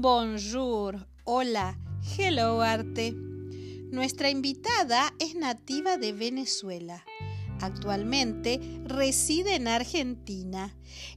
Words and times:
Bonjour, 0.00 1.08
hola, 1.24 1.76
hello 2.16 2.60
arte. 2.60 3.12
Nuestra 3.90 4.30
invitada 4.30 5.12
es 5.18 5.34
nativa 5.34 5.96
de 5.96 6.12
Venezuela. 6.12 7.04
Actualmente 7.60 8.60
reside 8.84 9.56
en 9.56 9.66
Argentina. 9.66 10.72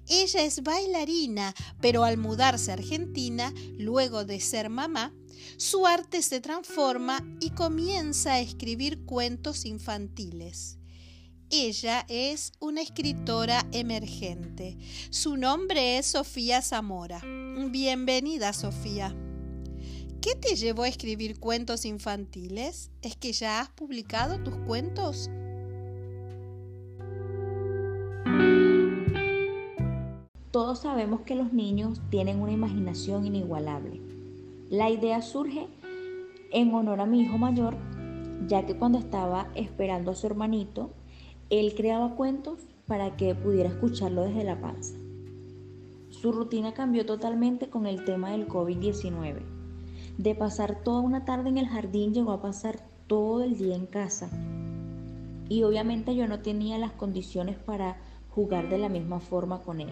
Ella 0.09 0.43
es 0.43 0.63
bailarina, 0.63 1.53
pero 1.79 2.03
al 2.03 2.17
mudarse 2.17 2.71
a 2.71 2.73
Argentina, 2.73 3.53
luego 3.77 4.25
de 4.25 4.39
ser 4.39 4.71
mamá, 4.71 5.13
su 5.57 5.85
arte 5.85 6.23
se 6.23 6.41
transforma 6.41 7.23
y 7.39 7.51
comienza 7.51 8.33
a 8.33 8.39
escribir 8.39 9.05
cuentos 9.05 9.65
infantiles. 9.65 10.80
Ella 11.53 12.05
es 12.07 12.53
una 12.61 12.81
escritora 12.81 13.67
emergente. 13.73 14.77
Su 15.09 15.35
nombre 15.35 15.97
es 15.97 16.05
Sofía 16.05 16.61
Zamora. 16.61 17.21
Bienvenida, 17.69 18.53
Sofía. 18.53 19.13
¿Qué 20.21 20.35
te 20.35 20.55
llevó 20.55 20.83
a 20.83 20.87
escribir 20.87 21.41
cuentos 21.41 21.83
infantiles? 21.83 22.89
¿Es 23.01 23.17
que 23.17 23.33
ya 23.33 23.59
has 23.59 23.69
publicado 23.69 24.41
tus 24.41 24.55
cuentos? 24.65 25.29
Todos 30.51 30.79
sabemos 30.79 31.19
que 31.23 31.35
los 31.35 31.51
niños 31.51 31.99
tienen 32.09 32.39
una 32.39 32.53
imaginación 32.53 33.25
inigualable. 33.25 33.99
La 34.69 34.89
idea 34.89 35.21
surge 35.21 35.67
en 36.53 36.73
honor 36.73 37.01
a 37.01 37.05
mi 37.05 37.23
hijo 37.23 37.37
mayor, 37.37 37.75
ya 38.47 38.65
que 38.65 38.77
cuando 38.77 38.99
estaba 38.99 39.51
esperando 39.53 40.11
a 40.11 40.15
su 40.15 40.27
hermanito, 40.27 40.93
él 41.51 41.75
creaba 41.75 42.15
cuentos 42.15 42.59
para 42.87 43.17
que 43.17 43.35
pudiera 43.35 43.69
escucharlo 43.69 44.23
desde 44.23 44.45
la 44.45 44.59
panza. 44.59 44.95
Su 46.09 46.31
rutina 46.31 46.73
cambió 46.73 47.05
totalmente 47.05 47.69
con 47.69 47.85
el 47.85 48.05
tema 48.05 48.31
del 48.31 48.47
COVID-19. 48.47 49.41
De 50.17 50.33
pasar 50.33 50.81
toda 50.81 51.01
una 51.01 51.25
tarde 51.25 51.49
en 51.49 51.57
el 51.57 51.67
jardín 51.67 52.13
llegó 52.13 52.31
a 52.31 52.41
pasar 52.41 52.79
todo 53.07 53.43
el 53.43 53.57
día 53.57 53.75
en 53.75 53.85
casa. 53.85 54.29
Y 55.49 55.63
obviamente 55.63 56.15
yo 56.15 56.25
no 56.27 56.39
tenía 56.39 56.77
las 56.77 56.93
condiciones 56.93 57.57
para 57.57 57.97
jugar 58.29 58.69
de 58.69 58.77
la 58.77 58.87
misma 58.87 59.19
forma 59.19 59.61
con 59.61 59.81
él. 59.81 59.89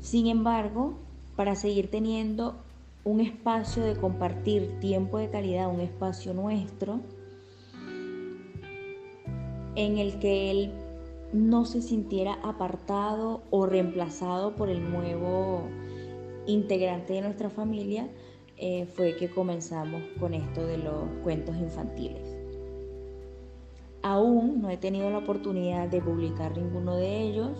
Sin 0.00 0.26
embargo, 0.26 0.94
para 1.36 1.54
seguir 1.54 1.90
teniendo 1.90 2.56
un 3.04 3.20
espacio 3.20 3.84
de 3.84 3.94
compartir 3.94 4.80
tiempo 4.80 5.18
de 5.18 5.30
calidad, 5.30 5.72
un 5.72 5.80
espacio 5.80 6.34
nuestro, 6.34 7.00
en 9.76 9.98
el 9.98 10.18
que 10.18 10.50
él 10.50 10.72
no 11.32 11.64
se 11.64 11.82
sintiera 11.82 12.34
apartado 12.42 13.42
o 13.50 13.66
reemplazado 13.66 14.56
por 14.56 14.68
el 14.68 14.90
nuevo 14.90 15.62
integrante 16.46 17.12
de 17.12 17.20
nuestra 17.22 17.50
familia, 17.50 18.08
eh, 18.56 18.86
fue 18.94 19.16
que 19.16 19.30
comenzamos 19.30 20.02
con 20.18 20.34
esto 20.34 20.66
de 20.66 20.78
los 20.78 21.08
cuentos 21.22 21.56
infantiles. 21.56 22.36
Aún 24.02 24.60
no 24.60 24.70
he 24.70 24.76
tenido 24.76 25.10
la 25.10 25.18
oportunidad 25.18 25.88
de 25.88 26.00
publicar 26.00 26.56
ninguno 26.56 26.96
de 26.96 27.22
ellos, 27.22 27.52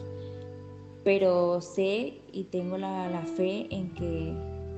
pero 1.04 1.60
sé 1.60 2.20
y 2.32 2.44
tengo 2.44 2.76
la, 2.76 3.24
fe 3.36 3.66
en 3.70 3.94
que, 3.94 4.34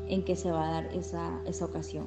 en 0.08 0.24
que 0.24 0.36
se 0.36 0.50
va 0.50 0.68
a 0.68 0.72
dar 0.72 0.94
esa, 0.94 1.40
esa 1.46 1.64
ocasión. 1.64 2.06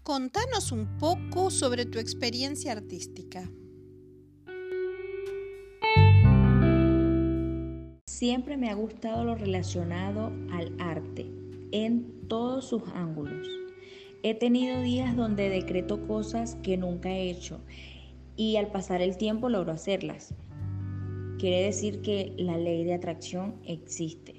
Contanos 0.09 0.71
un 0.71 0.97
poco 0.97 1.51
sobre 1.51 1.85
tu 1.85 1.99
experiencia 1.99 2.71
artística. 2.71 3.47
Siempre 8.07 8.57
me 8.57 8.71
ha 8.71 8.73
gustado 8.73 9.23
lo 9.23 9.35
relacionado 9.35 10.31
al 10.51 10.75
arte, 10.79 11.31
en 11.71 12.27
todos 12.27 12.65
sus 12.69 12.81
ángulos. 12.95 13.47
He 14.23 14.33
tenido 14.33 14.81
días 14.81 15.15
donde 15.15 15.47
decreto 15.47 16.07
cosas 16.07 16.55
que 16.63 16.75
nunca 16.75 17.11
he 17.11 17.29
hecho 17.29 17.59
y 18.35 18.55
al 18.55 18.71
pasar 18.71 19.03
el 19.03 19.15
tiempo 19.15 19.47
logro 19.47 19.73
hacerlas. 19.73 20.33
Quiere 21.37 21.61
decir 21.61 22.01
que 22.01 22.33
la 22.35 22.57
ley 22.57 22.83
de 22.83 22.95
atracción 22.95 23.57
existe. 23.63 24.38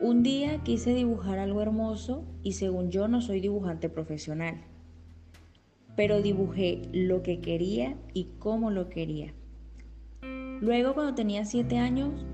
Un 0.00 0.22
día 0.22 0.62
quise 0.62 0.94
dibujar 0.94 1.40
algo 1.40 1.60
hermoso 1.60 2.24
y 2.44 2.52
según 2.52 2.90
yo 2.90 3.08
no 3.08 3.20
soy 3.20 3.40
dibujante 3.40 3.88
profesional, 3.88 4.62
pero 5.96 6.22
dibujé 6.22 6.82
lo 6.92 7.24
que 7.24 7.40
quería 7.40 7.96
y 8.14 8.28
cómo 8.38 8.70
lo 8.70 8.90
quería. 8.90 9.34
Luego 10.60 10.94
cuando 10.94 11.16
tenía 11.16 11.44
siete 11.44 11.78
años 11.78 12.24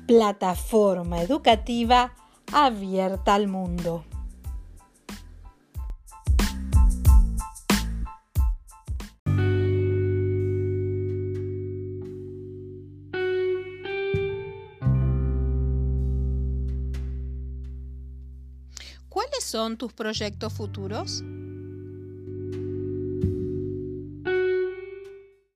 plataforma 0.08 1.22
educativa 1.22 2.16
abierta 2.52 3.36
al 3.36 3.48
mundo. 3.48 4.06
¿Cuáles 19.10 19.44
son 19.44 19.78
tus 19.78 19.94
proyectos 19.94 20.54
futuros? 20.54 21.24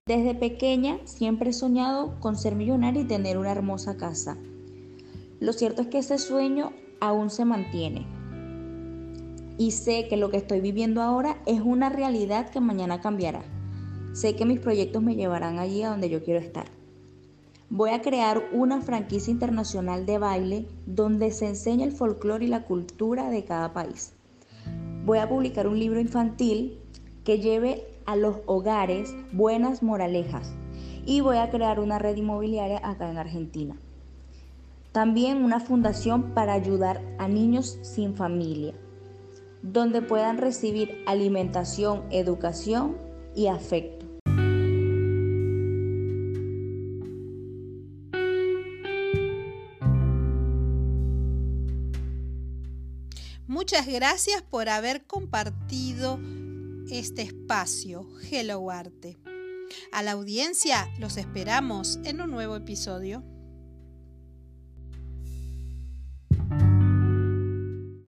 Desde 0.09 0.33
pequeña 0.33 0.97
siempre 1.05 1.51
he 1.51 1.53
soñado 1.53 2.19
con 2.19 2.35
ser 2.35 2.55
millonaria 2.55 3.03
y 3.03 3.05
tener 3.05 3.37
una 3.37 3.51
hermosa 3.51 3.95
casa. 3.95 4.37
Lo 5.39 5.53
cierto 5.53 5.83
es 5.83 5.87
que 5.89 5.99
ese 5.99 6.17
sueño 6.17 6.73
aún 6.99 7.29
se 7.29 7.45
mantiene. 7.45 8.07
Y 9.59 9.69
sé 9.69 10.07
que 10.07 10.17
lo 10.17 10.31
que 10.31 10.37
estoy 10.37 10.61
viviendo 10.61 11.03
ahora 11.03 11.37
es 11.45 11.61
una 11.61 11.89
realidad 11.89 12.49
que 12.49 12.59
mañana 12.59 13.01
cambiará. 13.01 13.43
Sé 14.13 14.35
que 14.35 14.47
mis 14.47 14.59
proyectos 14.59 15.03
me 15.03 15.13
llevarán 15.13 15.59
allí 15.59 15.83
a 15.83 15.91
donde 15.91 16.09
yo 16.09 16.23
quiero 16.23 16.39
estar. 16.39 16.65
Voy 17.69 17.91
a 17.91 18.01
crear 18.01 18.49
una 18.51 18.81
franquicia 18.81 19.29
internacional 19.29 20.07
de 20.07 20.17
baile 20.17 20.65
donde 20.87 21.29
se 21.29 21.49
enseña 21.49 21.85
el 21.85 21.91
folclore 21.91 22.45
y 22.45 22.47
la 22.47 22.63
cultura 22.63 23.29
de 23.29 23.45
cada 23.45 23.73
país. 23.73 24.13
Voy 25.05 25.19
a 25.19 25.29
publicar 25.29 25.67
un 25.67 25.77
libro 25.77 25.99
infantil 25.99 26.79
que 27.23 27.37
lleve 27.37 27.88
a 28.09 28.15
los 28.15 28.37
hogares 28.47 29.13
buenas 29.31 29.83
moralejas 29.83 30.51
y 31.05 31.21
voy 31.21 31.37
a 31.37 31.51
crear 31.51 31.79
una 31.79 31.99
red 31.99 32.15
inmobiliaria 32.15 32.81
acá 32.83 33.07
en 33.07 33.19
Argentina. 33.19 33.75
También 34.91 35.43
una 35.43 35.59
fundación 35.59 36.33
para 36.33 36.53
ayudar 36.53 37.03
a 37.19 37.27
niños 37.27 37.77
sin 37.83 38.15
familia, 38.15 38.73
donde 39.61 40.01
puedan 40.01 40.39
recibir 40.39 41.03
alimentación, 41.05 42.03
educación 42.09 42.97
y 43.35 43.45
afecto. 43.45 44.07
Muchas 53.45 53.85
gracias 53.85 54.41
por 54.41 54.67
haber 54.67 55.05
compartido 55.05 56.19
este 56.91 57.21
espacio 57.21 58.07
Hello 58.31 58.71
Arte. 58.71 59.19
A 59.91 60.01
la 60.01 60.11
audiencia 60.11 60.87
los 60.97 61.17
esperamos 61.17 61.99
en 62.03 62.21
un 62.21 62.31
nuevo 62.31 62.55
episodio. 62.55 63.23